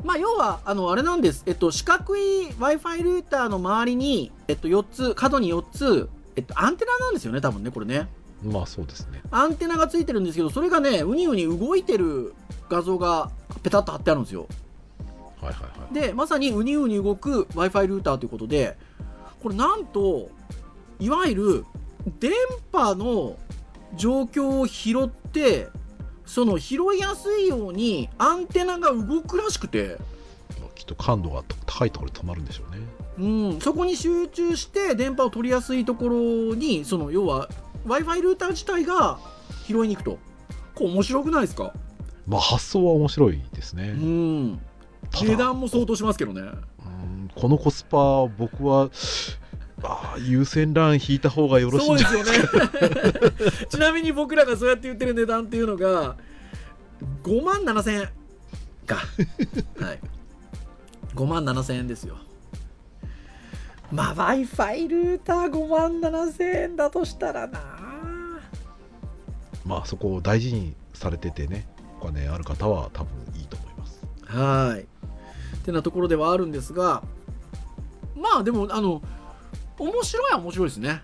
[0.02, 8.08] まあ要はあのあれなんです、えっと、四角い w i f i ルーターの周りに、えっと、4つ角に4つ、えっと、アンテナなんですよね多分ねこれね。
[8.42, 9.20] まあそうですね。
[9.30, 12.32] アンテナがついてるんですけどそれがねウニウニ動いてる
[12.70, 13.30] 画像が
[13.62, 14.46] ペタッと貼ってあるんですよ
[15.40, 15.94] はいはいはい。
[15.94, 18.76] でまさにウニウニ動く w i f i ルーターということで
[19.42, 20.30] これなんと
[20.98, 21.64] いわゆる
[22.18, 22.32] 電
[22.72, 23.36] 波の
[23.96, 25.68] 状況を拾って
[26.26, 29.96] その拾いやすいようにアンテナが動くらしくて、
[30.60, 32.78] まあきっと感度が高いところで止まるんでしょうね。
[33.52, 37.48] うん、そこに集中して電波を取りやすいところにその要は
[37.84, 39.18] w i f i ルーター自体が
[39.66, 40.18] 拾いに行くと。
[40.74, 41.74] これ面白くないですか？
[42.26, 44.60] まあ発想は面白いですね、うん
[45.12, 46.42] 値段も相当しますけどね。
[46.42, 48.90] うんこのコスパ僕は
[49.82, 53.66] あー優先 LAN 引いた方がよろしいんじゃそうですよね。
[53.70, 56.16] ちなみに僕らがそうやって言ってる値段っていうのが
[57.22, 58.08] 5万7000円
[58.86, 58.96] か。
[58.96, 59.98] はい。
[61.14, 62.16] 5万7000円ですよ。
[63.90, 67.60] まあ w i f i ルーター5万7000円だとしたらな。
[69.64, 71.66] まあそこを大事にされててね
[72.00, 73.56] お金ある方は多分いいと
[74.30, 74.82] はい。
[74.82, 77.02] ってなところではあるんですが
[78.16, 79.02] まあでもあの
[79.78, 81.00] 面白いは面白いですね。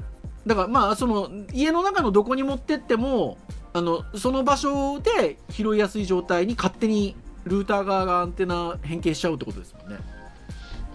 [0.46, 3.38] だからまあその家の中のどこに持ってっても
[3.72, 9.98] あのその場所で拾いやすい状態に勝手にルーター側がアンテナ変形しちゃうってことですもんね。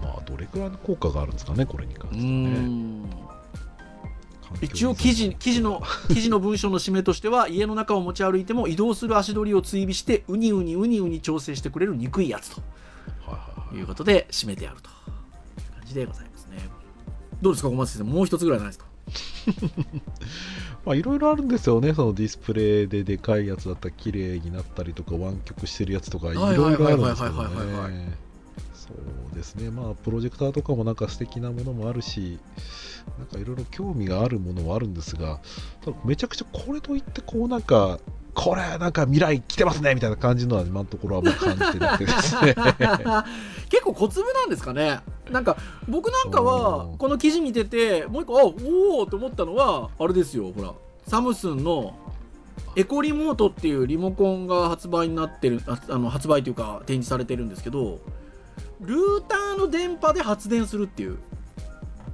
[0.01, 3.30] まあどれくらいの効果があるんですかねこれに関うしてはね
[4.61, 12.61] 一応記事記事の 記事の文章の締めとしては家の中を持ち歩いても移動する足取りを追尾してウニウニウニウニ調整してくれる憎いやつと。
[13.25, 13.77] はいはいはい。
[13.79, 14.89] いうことで締めてあると。
[14.89, 16.57] いう感じでございますね。
[17.41, 18.13] どうですか小松先生。
[18.13, 18.85] もう一つぐらいないですか？
[20.85, 21.93] まあいろいろあるんですよね。
[21.93, 27.45] そのディスプレイででかいやつだったら綺麗になったりとか湾曲してるやつとかいはいろいろあるんですけどはい。
[27.47, 28.17] はいはいはいはいね
[28.91, 29.69] そうですね。
[29.71, 32.39] まあプロジェクターとかもなんか素敵なものもあるし
[33.17, 35.39] なんかいろいろ興味があるものはあるんですが
[35.83, 37.99] ただめちゃくちゃこれといってこうなんか
[38.33, 42.55] これなんか未来来てますねみたいな感じのは今のところはあんま感じてなくてですね。
[43.69, 44.99] 結構小粒なんですかね。
[45.29, 46.95] なんか僕なんかはう。
[46.95, 50.73] んこの記事見ててもう一個あおおと思ったのはあれですよほら
[51.07, 51.93] サムスンの
[52.75, 57.99] エコリモートっていうリモコンが発売になってるああの発売というか展示されてるんですけど
[58.81, 61.17] ルーターの電波で発電するっていう。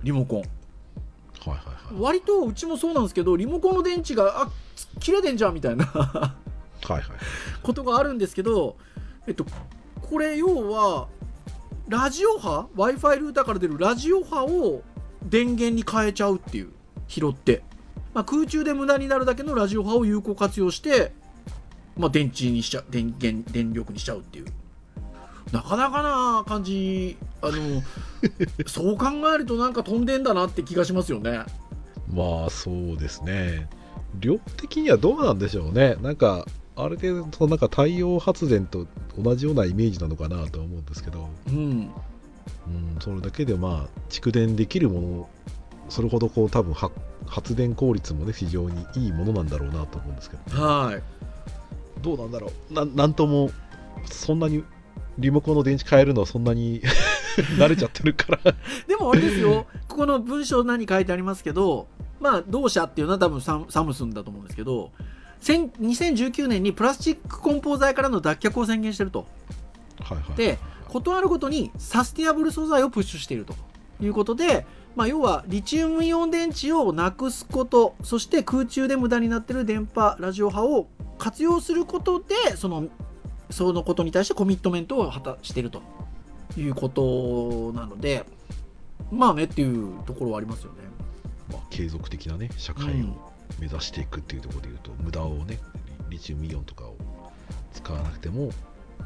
[0.04, 0.40] リモコン。
[0.40, 2.02] はいはいはい。
[2.02, 4.50] 割とうちもそうなんですけどリモコンの電池があ
[5.00, 5.86] 切れてんじゃんみたいな。
[5.86, 6.36] は
[6.90, 7.04] いはい。
[7.64, 8.78] ことがあるんですけど、
[9.28, 9.46] えっと、
[10.02, 11.08] これ要は
[11.88, 14.84] ラジオ波 w i f i ルーターから出るラジオ波を
[15.24, 16.70] 電源に変えちゃうっていう。
[17.08, 17.64] 拾って、
[18.14, 21.14] まあ、空中で無駄になるだけのラジオ波を有効活用して、
[21.96, 24.46] まあ、電池にしちゃ電源電力にしちゃうっていう
[25.52, 27.82] なかなかな感じあの
[28.68, 31.46] そう考えるとなんか飛んでんだなって気がしますよね。
[32.14, 33.70] まあそうですね。
[34.20, 35.98] 量的にはどうなんでしょうね。
[36.02, 41.92] なんかある程度そのなんか太陽発電と同じようなイメージなのかなとは思うんですけど、うん。
[42.68, 45.30] うん、それだけでまあ蓄電できるもの
[45.90, 46.92] それほどこう多分は
[47.26, 51.04] 発電効率もね非常にいいものなんだろうなと思うんですけど、はい。
[52.02, 52.74] どうなんだろう。
[52.74, 53.50] ななんとも
[54.06, 54.64] そんなに
[55.18, 56.82] リモコンの電池変えるのそんなに
[57.58, 58.56] 慣れちゃってるから。
[58.88, 59.66] でもあれですよ。
[59.88, 61.88] ここの文章何書いてありますけど
[62.20, 64.92] まあ同社っていうのは多分ササムスンだと思うんですけど
[65.40, 69.28] 千2019年にプラスチック梱包材からの脱却を宣言してると。
[70.02, 73.54] はいはいでことあるごとにサスティナブル素材をプッシュしていると。
[74.02, 82.86] いうことで、まあ、要はリチウムイオン電池をなくすことそして空中で無駄になっている電波ラジオ波を活用することでその
[83.50, 85.82] そのことに対してコミットメントを果たしていると
[86.58, 88.26] いうことなので
[89.12, 90.80] まあねっていうところはありますよね。
[91.52, 95.60] まあ、継続的なね社会を目指していくっていうところでいうと、無駄をね
[96.10, 96.96] リリチウムイオンとかを
[97.74, 98.52] 使わなくても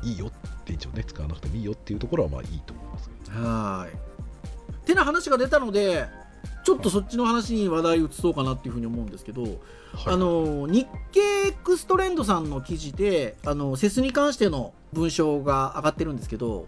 [0.03, 0.31] いいよ
[0.65, 3.95] 電池をね使わなくてもいいよっていうところはまあいいと思いますけどねはい。
[3.95, 6.07] ってな話が出たので
[6.63, 9.53] ちょっとそっちの話に話題移そうかなっていうふうに思うんですけど、はい。
[10.05, 16.67] あの日経 X トレンドさんの記事であのセスに関しての文章が上がってるんですけど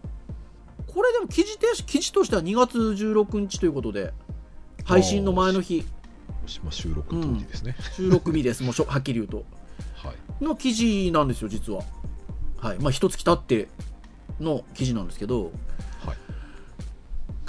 [0.87, 4.13] これでも記事記事としては2月16日ということで
[4.85, 5.85] 配信の前の日。
[6.61, 8.63] まあ収録当時ですね、収録日です。
[8.63, 9.45] もうはっきり言うと。
[9.95, 10.43] はい。
[10.43, 11.83] の記事なんですよ実は。
[12.57, 12.79] はい。
[12.79, 13.69] まあ一月経って
[14.39, 15.51] の記事なんですけど
[16.05, 16.17] はい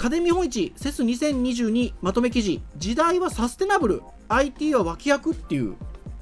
[0.05, 4.03] 家電見本市セス2022まとめ記事時代はサステナブル。
[4.29, 5.73] IT は脇役っていう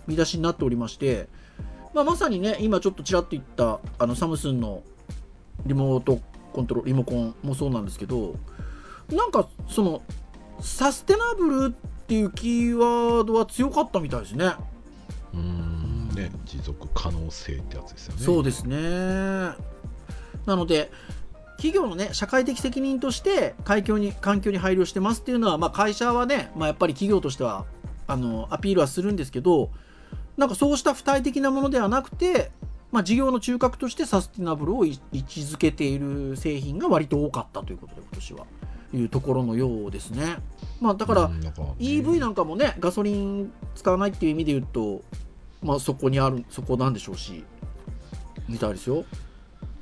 [0.07, 1.27] 見出しになっておりまして、
[1.93, 4.83] まあ、まさにね今ちょっとちらっと言ったあのサムスンの
[5.65, 6.21] リモート
[6.53, 8.35] コントロールリモコンもそうなんですけど
[9.09, 10.01] なんかその
[10.61, 14.45] サステナブルっていうキーワードは強かったみたいですね。
[15.33, 16.09] うーん。
[16.15, 18.21] ね持続可能性ってやつですよね。
[18.23, 18.77] そうですね。
[20.45, 20.89] なので、
[21.57, 27.65] 企業のね、社会的責任として環境に、環境に配慮してますっていうのは、まあ会社はね、まあやっぱり企業としては、
[28.07, 29.69] あの、アピールはするんですけど、
[30.37, 32.51] なんかそうした付帯的なものではなくて、
[32.91, 38.45] まあ事業の中核としてサスティナブルを位置づけている製品が割と多かったということで、今年は。
[38.95, 40.37] いうところのようですね。
[40.79, 41.29] まあだから、
[41.79, 45.01] EV なんかもねガソリン使わないっていう意味で言うと
[45.61, 47.43] まあそこにあるそこなんでしょうし
[48.47, 49.05] みたいですよ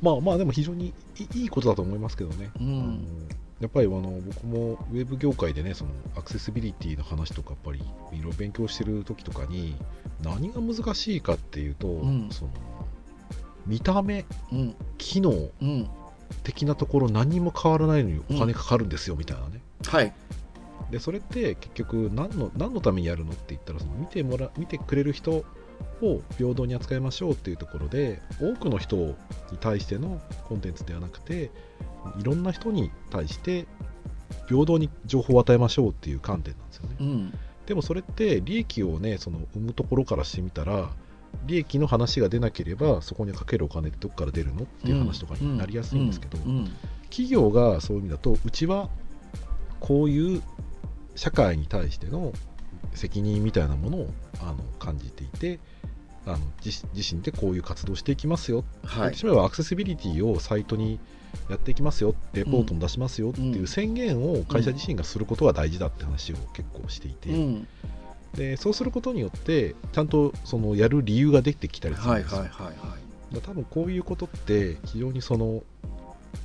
[0.01, 0.93] まあまあでも非常に
[1.35, 3.27] いいことだと思いますけどね、うん。
[3.59, 7.83] やっぱりあの僕もウェブ業界でねそのアクセシビリティの話とかやっぱりい
[8.13, 9.75] ろいろ勉強してる時とかに
[10.23, 12.29] 何が難しいかっていうと、ん。
[12.31, 12.51] その
[13.67, 14.75] 見た目うん。
[14.97, 15.87] 機能うん。
[16.43, 20.13] 的なところ何も変わらないのにお金かかるんですよみたいなね、はい。
[20.89, 25.43] でそれって結局何の何のためにやるのって言ったらその見てもら見てくれる人
[26.05, 29.15] を平等に扱いましょうっていうところで多くの人に
[29.59, 31.51] 対してのコンテンツではなくて
[32.19, 33.67] いろんな人に対して
[34.47, 36.95] 平等に情報を与えましょうっていう観点なんですよね。
[36.99, 37.33] うん。
[37.65, 40.89] でもそれって利益をねその生むところからしてみたら
[41.45, 46.71] 利益の話が出なければそこにかけるお金ってどこから出るのっていう話とかになりやすいんですけど、うん。
[47.09, 48.89] 企業がそういう意味だとうちは
[49.79, 50.41] こういう
[51.15, 52.33] 社会に対しての
[52.93, 55.59] 責任みたいなものをあの感じていて
[56.25, 58.99] あの自自身でこういう活動していきますよ、はい。
[58.99, 60.99] 言ってしまえばアクセシビリティをサイトに
[61.49, 67.67] やっていきますよレポートも出しますよっていう宣言を会社自身がすることが大事だって話を結構していて、うん。
[68.33, 73.01] でそうすることによってちゃんとそのやる理由ができてきたりするんですよ、はいはいはいはい
[73.33, 75.63] だから多分こういうことって非常にその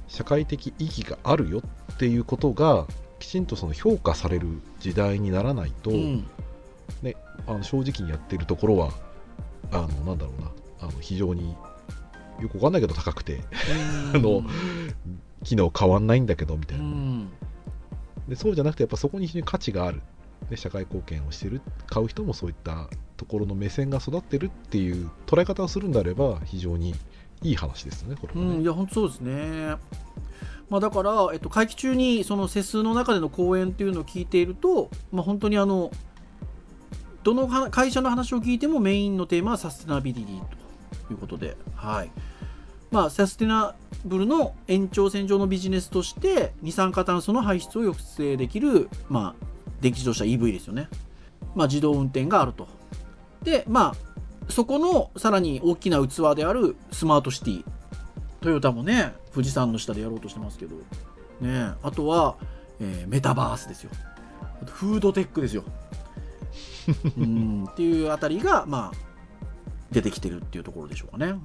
[0.07, 1.61] 社会的意義があるよ
[1.93, 2.87] っていうことが
[3.19, 4.47] きちんとその評価される
[4.79, 6.27] 時代にならないと、うん。
[7.47, 8.93] あの正直にやってるところは
[9.71, 10.51] あのなんだろうな。
[10.81, 11.57] あの非常に
[12.41, 13.43] よくわかんないけど高くて。
[14.15, 14.43] あの
[15.45, 17.29] 機能変わんないんだけどみたういな、ん。
[18.29, 20.03] でそうじゃなくてやっぱそこに非常に価値がある。
[20.51, 21.61] で社会貢献をしてる。
[21.87, 26.95] 買う人もそういったところの目線が育ってるっていう捉え方をするんであれば非常に
[27.43, 29.77] いい話ですよねこれはね、うん、いや本当そうですね。
[30.69, 35.93] まあ、だから、えっと、会期中にそのセスの中での講演っていうのを聞いていると、まあ、本当にあの
[37.27, 40.39] どの会社の話を聞いてもメインのテーマはサステナビリティ
[41.09, 42.11] ということで、はい。
[42.93, 49.47] まあ、サステナブルの延長線上のビジネスとして二酸化炭素の排出を抑制できる、まあ、
[49.81, 50.89] 電気自動車 EV ですよね、
[51.57, 52.69] まあ、自動運転があると。
[53.43, 57.65] でまあそこのさらに大きな器であるスマートシティ。
[58.41, 60.77] トヨタもね富士山の下でやろうとしてますけど。
[61.41, 61.73] ね。
[61.83, 62.37] あとは、
[62.79, 63.91] えーメタバースですよ。
[64.63, 65.65] あとフードテックですよ。
[67.19, 67.65] うん。
[67.69, 69.07] っていうあたりがまあ
[69.91, 71.39] 出てきてるっていうところでしょうかね。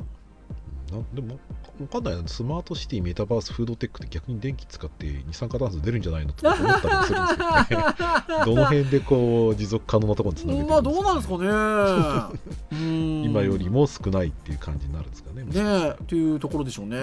[0.91, 1.39] なんでも
[1.79, 2.27] わかんないな。
[2.27, 8.45] スマートシティメタバースフードテックって逆に電気使って二酸化炭素出るんじゃないのって思ったりもするんですけどね。
[8.45, 11.47] どの辺でこう持続可能なところにつなげてまあどうなんですかね。
[12.71, 13.23] うん。
[13.23, 15.43] 今よりも少ないっていう感じになるんですかね。
[15.43, 16.97] ねっていうところでしょうね。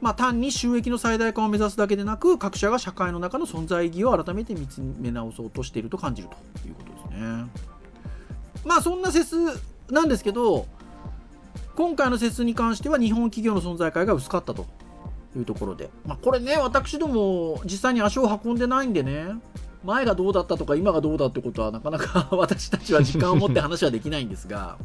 [0.00, 7.50] まあ単に収益の最大化を目指すだけでなく各社が社会の中の存在意義を改めて見つめ直そうとしていると感じるということですね。
[8.64, 9.36] まあそんな説
[9.90, 10.66] なんですけど
[11.76, 14.66] 今回の説に関しては日本企業の存在感が薄かったと
[15.36, 19.34] いうところで、まあ、これね私ども実際に足を運んでないんでね
[19.84, 24.58] 前がどうだったとか今がどうだってことはなかなか 私たちは時間を持って話はできないんですが。
[24.58, 24.78] はい。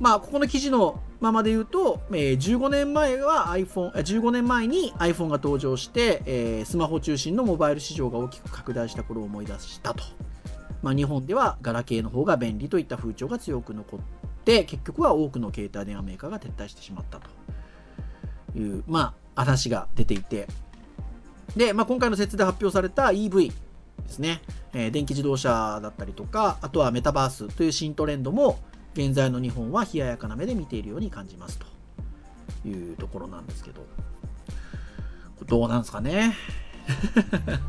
[0.00, 10.04] まあここの記事のままで言うと、えー15年前は iPhone あ15年前に iPhone が登場して、えースマホ中心のモバイル市場が大きく拡大した頃を思い出したと、
[10.86, 14.00] まあ、日本ではガラケーの方が便利といった風潮が強く残っ
[14.44, 17.28] て結局は多くの携帯電話メーカーが撤退してしまったと。
[18.56, 20.46] いうまあ話が出ていて。
[21.56, 23.54] で、まあ、今回の説で発表された EV で
[24.08, 24.42] すね、
[24.74, 28.60] えー電気自動車だったりとかあとはメタバースという新トレンドも
[28.94, 31.66] 現在の日本は冷ややかな目で見ているように感じますと
[32.68, 33.84] いうところなんですけど。
[35.46, 36.34] どうなんですかね。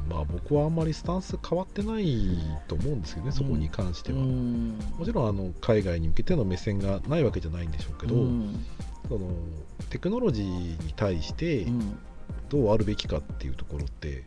[0.10, 4.20] まあ僕はあんまりスタンス変わってないと思うんですけどね、そこに関しては。
[4.20, 4.80] うん。
[4.98, 8.66] もちろんあの海外に向けての目線がないわけじゃないんでしょうけど、うん。
[9.08, 9.30] その
[9.90, 10.46] テクノロジー
[10.86, 12.00] に対してうん。
[12.50, 14.24] どうあるべきかっていうところって、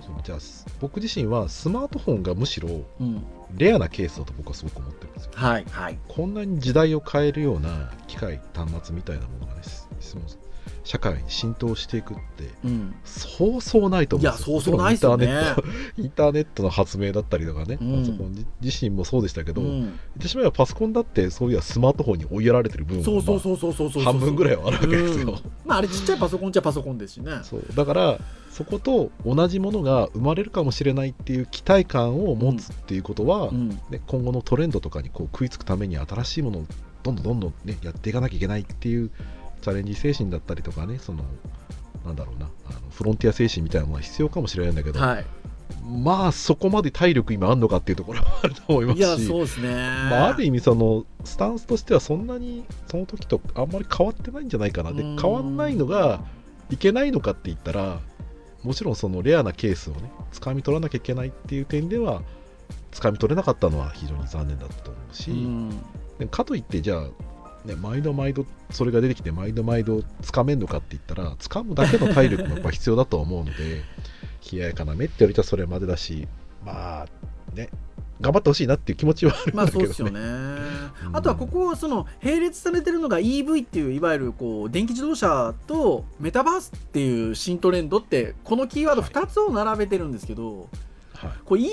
[0.00, 0.38] そのじゃあ
[0.80, 2.68] 僕自身はスマートフォンがむしろ
[3.00, 3.24] うん。
[3.56, 5.30] レアなケースだと僕はすごく思ってるんですよ。
[5.34, 5.98] はいはい。
[6.08, 9.60] こんなに時代を変えるような機械端末みたいなものがね、
[10.00, 10.24] その
[10.84, 12.22] 社会に浸透していくって
[12.64, 12.94] うん。
[13.04, 15.26] そうそうないと思うんですいやそうそうないっすよね。
[15.26, 15.62] インターネット
[16.02, 18.00] インターネットの発明だったりとかね、うん。
[18.00, 19.80] パソコン自身もそうでしたけど、うん。
[19.80, 23.90] 言ってしまえばパソコンだってそういやスマートフォンに追いやられてる部分そうそううそうそうそう。
[23.90, 25.38] そう半分ぐらいはあるわけですよ、うん。
[25.64, 27.32] まああれちっちゃいパソコンっちゃパソコンですしね。
[27.44, 27.64] そう。
[27.74, 28.18] だから
[28.50, 33.70] そこと同じものが生まれるかもしれないっていう期待感を持つっていうことは、うん。
[33.90, 36.66] ね、今後のトレンドとかにこう食いつくために新しいものを
[37.02, 39.10] どんどんどんどん、ね、やっていかなきゃいけないっていう
[39.64, 41.24] チャレンジ精神だったりとかねその
[42.04, 45.24] なんだろうなあのフロンティア精神みたいなものが必要かもしれないんだけど、はい。
[45.82, 49.72] まあそこまで体力今あんのかっていうところはあると思いますしいやそうですね。
[50.10, 54.92] まあ、ある意味そのスタンスとしてはそんなにその時とあんまり変わってないんじゃないかな。
[54.92, 55.16] でうん。
[55.16, 56.20] 変わんないのが
[56.70, 58.00] いけないのかって言ったら
[58.62, 62.22] もちろんそのレアなケースをね掴み取らなきゃいけないっていう点では
[62.92, 65.70] 掴み取れなかったのは非常に残念だったと思うし、うん。
[66.18, 67.08] でかといってじゃあ、
[67.64, 73.82] ね、毎度毎度それが出てきて毎度毎度掴めんのかって言ったら掴むだけの体力もやっぱ必要だと思うので
[74.52, 76.28] 冷ややかな目って言われたらそれまでだし
[76.62, 77.08] まあ
[77.54, 77.70] ね
[78.20, 79.94] 頑張ってほしいなっていう気持ちはあるんまあだけどね。
[79.94, 80.20] そうですよね。
[81.12, 90.68] あとはここその並列されてるのが EV っていういわゆるこう電気自動車とメタバースっていう新トレンドってこのキーワード2つを並べてるんですけど、
[91.14, 91.30] はい。
[91.44, 91.68] これ EV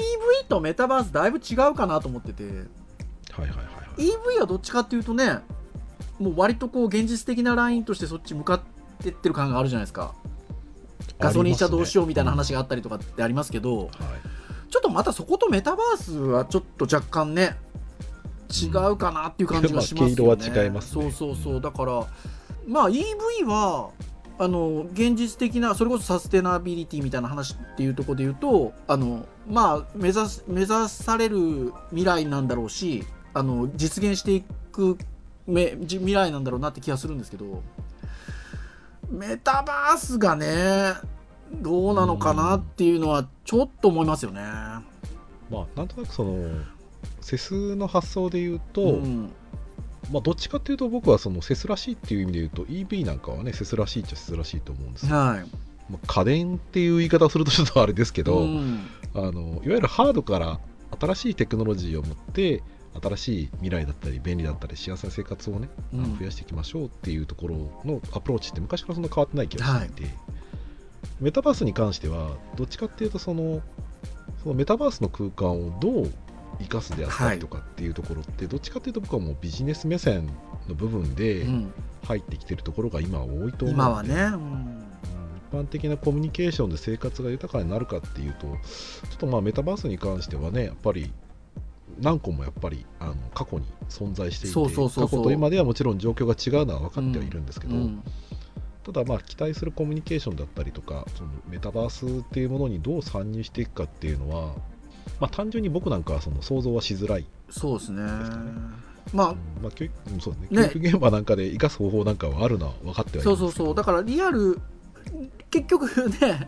[0.48, 2.44] とメタバースだいぶ違うかなと思ってて。
[2.44, 3.62] はいはいはいは
[3.98, 4.02] い。
[4.02, 5.42] EV はどっちかっていうとね
[6.22, 8.62] もう割とこう現実的なラインとしてそっち向かっ
[9.04, 10.14] てってる感があるじゃないですか。
[11.20, 13.90] ガソリン車どうしようみたいな話があったりとかってありますけど、はい。
[14.70, 17.58] ちょっとまたそことメタバースはちょっと若干ね
[18.50, 20.16] 違うかなっていう感じがしますよね。
[20.28, 21.04] まあ毛色は違いますね。
[21.04, 21.62] そうそうそう。
[21.62, 22.06] だから
[22.68, 23.90] まあ EV は
[24.38, 33.04] あの現実的なそれこそサステナビリティみたいな話っていうところで言うとあのまあ目指す目指される未来なんだろうし
[33.34, 34.98] あの実現していく
[35.48, 37.64] めじ未来なんだろうなって気がするんですけど
[39.10, 40.94] メタバースがね
[41.54, 44.42] どうなのかなっていうのはちょっと思いますよね。
[44.42, 44.82] ま
[45.52, 46.50] あなんとなくその
[47.20, 49.32] セスの発想で言うと、うん。
[50.12, 55.40] まあどっちかっていうと僕はそのセスらしいっていう意味で言うと EV なんかはねセスらしいっちゃセスらしいと思うんですよ、はい。
[55.90, 58.88] まあ、家電っていう言い方をするとちょっとあれですけど、うん。
[59.14, 60.60] あのいわゆるハードから
[61.00, 62.64] 新しいテクノロジーを持って
[63.00, 66.18] 新しい未来だったり便利だったり幸せな生活をね、うん。
[66.18, 70.14] 増やしていきましょうっていうところのアプローチって昔からそんな変わってない気がしていて、
[71.20, 73.62] メタバースに関してはどっちかっていうとその
[74.44, 76.12] そのメタバースの空間をどう
[76.60, 80.28] 生かすであったりとかっていうところって、どっちかっていうと僕はもうビジネス目線
[80.68, 81.74] の部分でうん。
[82.04, 84.84] 入ってきてるところが今は多いと思う今はね、うんうん。
[85.52, 88.56] 一般的なコミュニケーションで生活が豊かになるかっていうとちょ
[89.14, 91.12] っとまあメタバースに関してはねやっぱり
[92.02, 95.10] 何個もやっぱりあの過去に存在していてそうそうそうそう。
[95.10, 98.04] 過去と今ではもちろん状況が違うのは分かってはいるんですけど、うん。
[98.84, 104.56] ただまあ期待するコミュニケーションだったりとかそのメタバースっていうものにどう参入していくかっていうのは、
[105.20, 107.26] まあ、単純に僕なんかはその想像はしづらい。
[107.50, 108.02] そうですね。
[109.14, 110.62] まあ、まあ、教育うんそうね。
[110.62, 110.70] ね。
[110.74, 113.66] 教育現場なんかで生かす方法なんかはあるのは分かってはいそうるんですけど。
[113.66, 113.76] そうそう。
[113.76, 114.60] だからリアル
[115.50, 116.48] 結局ね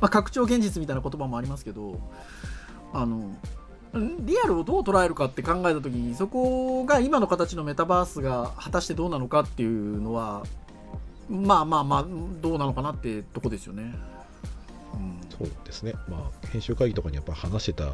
[0.00, 2.00] まあ拡張現実みたいな言葉もありますけど
[2.92, 3.36] あの
[3.94, 10.44] リアルをどう捉えるかって考えた時にそこが今の形のメタバースが果たしてどうなのかっていうのは
[11.28, 12.06] まあまあまあ
[12.40, 13.94] どうなのかなってとこですよね。
[14.94, 15.20] うん。
[15.30, 17.92] そうですね、まあ、編集会議とかにやっぱ話してた、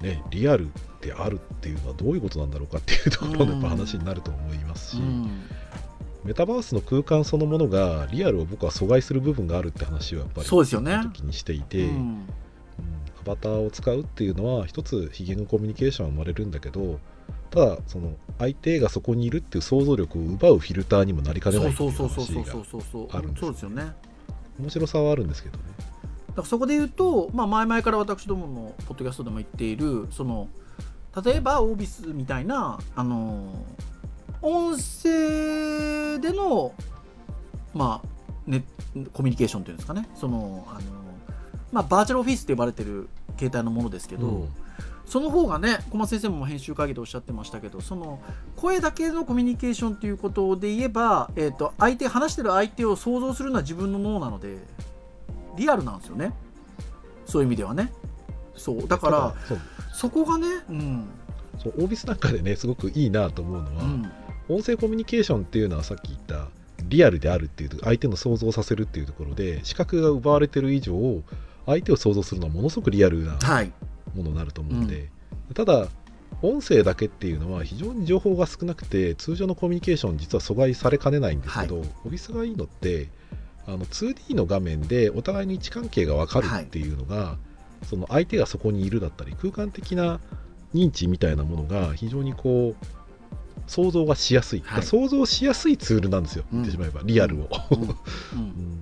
[0.00, 0.68] ね、リアル
[1.00, 5.42] であるっていうのはどういうことなんだろうかっていうところのやっぱ話になると思いますし、うん。
[6.24, 11.00] メタバースの空間そのものがリアルを僕は阻害する部分があるって話をやっぱりそうですよね。
[11.02, 12.28] 時にしていて、ううんん
[13.24, 16.98] アバターを使うっていうのは一つ非言語コミュニケーションは生まれるんだけど
[17.50, 23.92] ただその相手がそこにいるっていう想像力を奪うフィルターにもなりかねないそうそうそうそうあるんですそうですよね。
[24.58, 25.64] 面白さはあるんですけどね。
[26.28, 30.48] だからそこで言うと、まあ、前々から私どものポッドキャストでも言っているその
[31.24, 33.52] 例えばオービスみたいなあの
[34.42, 36.72] 音声での
[37.74, 38.64] まあね
[39.12, 40.80] コミュニケーションっていうんですかねそのあの、
[41.72, 43.08] まあ、バーチャルオフィスって呼ばれてる
[43.38, 44.48] 携帯のものですけど、うん。
[45.10, 48.20] その方がね小松先生も編集会議でおっしゃってましたけどその
[48.54, 54.58] 声だけのコミュニケーションということで言えば、えー、と相手話してる相手を想像するのは自分の脳なので
[55.56, 56.32] リアルなんですよね。
[57.26, 57.92] そういう意味ではね。
[58.56, 58.86] そう。
[58.86, 59.34] だから
[59.92, 61.08] そこがねうん。
[61.58, 64.12] そうオービスなんかでねすごくいいなと思うのは、うん。
[64.48, 66.46] 音声コミュニケーションっていうのはさっき言った
[66.84, 70.94] リアルであるっていう相手の想像させるっていうところで視覚が奪われてる以上
[71.70, 73.72] 相手を想像するのはものすごくリアルなはい。
[74.14, 75.08] ものになると思うので、
[75.54, 75.86] ただ
[76.42, 83.08] 音声だけっていうのは非常に情報が少なくて通常のコミュニケーション実は阻害されかねないんですけど、オフィスがいいのって
[83.66, 87.36] あの 2D の画面でお互いに位置関係が分かるっていうのが、
[87.84, 90.20] その相手がそこにいるだったり空間的な
[90.74, 92.86] 認知みたいなものが非常にこう
[93.66, 94.82] 想像がしやすい、はい。
[94.82, 96.62] 想像しやすいツールなんですよ、うん。
[96.62, 97.88] 言ってしまえばリアルを、うんうん。
[97.88, 97.92] う
[98.40, 98.80] ん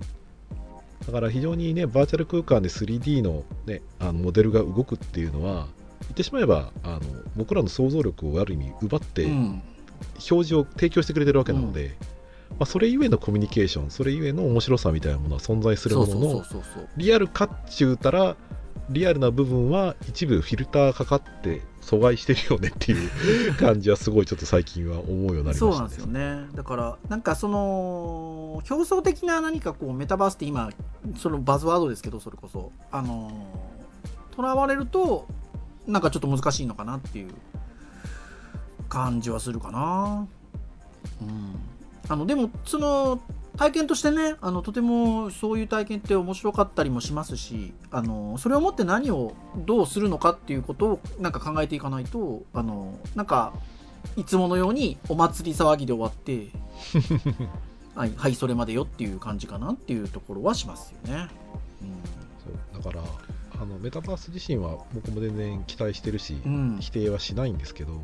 [1.05, 5.67] だから非常にねバーチャル空間で 3D の,、ね、あのモデルが動くっていうのは
[6.01, 7.01] 言ってしまえばあの
[7.35, 9.61] 僕らの想像力をある意味奪ってうん。
[10.15, 11.95] 表示を提供してくれてるわけなので、
[12.51, 16.45] まあ、それゆえのコミュニケーションそれゆえの面白さみたいなものは存在するものの
[16.97, 18.35] リアルかっちゅうたら
[18.89, 26.47] リアルな部分は一部フィルターかかって阻害してるよねっていう 感じはすごいちょっと最近は思うようになりましたそうなんですよね。
[26.53, 30.69] だからなんかその表層的な何かこうメタバースって今
[31.17, 32.71] そのバズワードですけどそれこそ。
[32.91, 33.31] あの
[34.31, 35.27] とらわれると
[35.85, 37.33] なんかちょっと難しいのかなっていう
[38.87, 40.27] 感じはするかな。
[41.21, 41.55] うん。
[42.07, 43.19] あのでもその
[43.59, 53.51] 体験としてねあのとてもそういう体験って面白かったりもしますしあのそれをもって何をどうするのかっていうことをなんか考えていかないとあのなんか
[54.15, 56.47] いつものようにお祭り騒ぎで終わって
[57.95, 61.27] はい、はい、それまでよっていう感じかなっていうところはしますよね。
[62.71, 63.03] そうだから
[63.61, 68.01] あのメタバース自身は僕も全然期待してるし、うん、うん否定はしないんですけど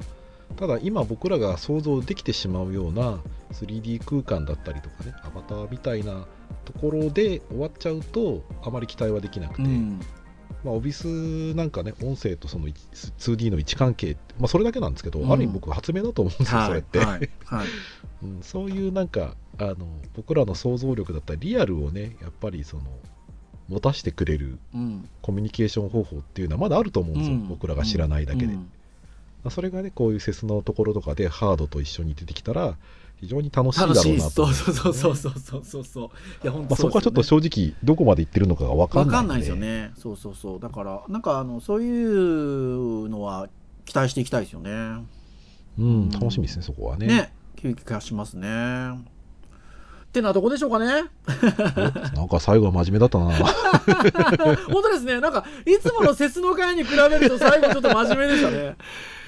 [0.55, 3.19] ただ今僕らが想像できてしまうような
[3.51, 6.25] 3D 空間だったりとかねアバターみたいな
[6.63, 9.99] ところで終わっちゃうとあまり期待はできなくて、うん。
[10.63, 15.31] まあ、オビスなんかね音声とその 2D の位置関係、まあ、それだけなんですけど、うん。
[15.31, 17.07] ある意味僕発明だと思うんですよ、それって、はい
[17.45, 17.67] はい。
[18.23, 19.75] うん、そういうなんかあの
[20.15, 22.83] 僕らの想像力だったりリアルをねやっぱりその
[23.67, 25.09] 持たせてくれるうん。
[25.21, 27.47] コミュニケーション方法っていうのはまだあると思うんですよ、うん。
[27.47, 28.71] 僕らが知らないだけで、うん
[29.45, 32.75] まあそれがねこういう節のところとかでハードと一緒に出てきたら
[33.17, 36.09] 非常に楽しいだろうなとそうそうそうそうそうそうそう
[36.43, 43.47] いや本、当そこはちょっと正直どこまで行ってるのかが分かんないわかんないですよねそうそうそうだからなんかあのそういうのは
[43.85, 45.05] 期待していきたいですよね
[45.77, 48.47] うん楽しみですねそこはねね気がしますね
[48.95, 48.97] っ
[50.15, 51.03] てなとこでしょうかね
[52.15, 58.75] なんか最後は真面目だったな本当ですねなんかいつもの節の会に比べると最後ちょっと真面目でしたね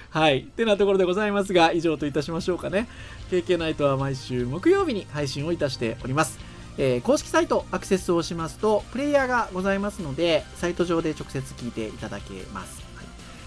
[0.09, 0.39] はい。
[0.39, 2.87] ってなところでございますが以上といたしましょうかね。
[3.29, 6.39] KK ナイトは毎週木曜日に配信をいたしております。
[6.77, 13.05] えー公式サイトアクセスをしますとプレイヤーがございますのでサイト上で直接聞いていただけます、はい。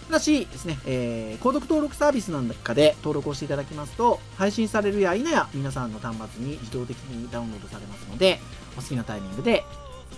[0.09, 8.41] ただしですね、えー購読登録サービスなんかで登録をしていただきますと配信されるや否や皆さんの端末に自動的にダウンロードされますので
[8.77, 9.65] お好きなタイミングで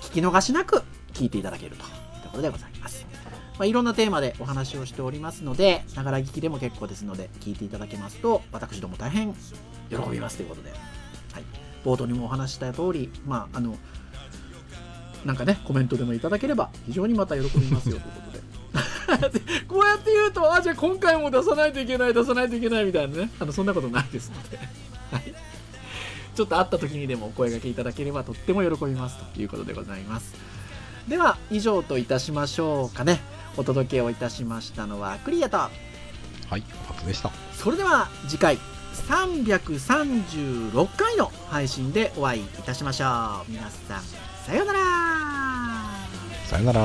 [0.01, 0.83] 聞き逃しなく
[1.13, 3.12] 聞いていただけるというところでございます。
[3.59, 9.35] まあ、いろんなテーマでお話をしておりますので、ながら聞きでも結構ですので、聞いていただけますと、私ども大変
[9.91, 10.81] 喜びますということで、はい、
[11.85, 13.77] 冒頭にもお話した通り、まあ、あの、
[15.25, 18.43] なんかね、コメントでもいただければ、非常にまた喜びますよということで。
[19.69, 23.31] こうやって言うとあじゃあ今回も出さないといけない出さないといけないみたいなね。
[23.39, 25.35] あのそんなことないですので、はい、
[26.35, 30.35] ちょっと会った時にでもお声がけいただければとっても喜びますということでございます。
[31.09, 33.21] では以上といたしましょうかね。
[33.57, 35.71] お届けをいたしましたのはクリアとは
[36.59, 37.31] い、初でした。
[37.55, 38.59] それでは次回
[39.09, 43.07] 336回の配信でお会いいたしましょ
[43.49, 44.03] う皆さん
[44.47, 44.81] さようなら
[46.47, 46.83] さよなら。